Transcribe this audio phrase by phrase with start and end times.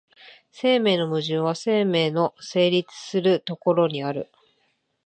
[0.49, 4.31] 生命の矛盾は生命の成立する所にある。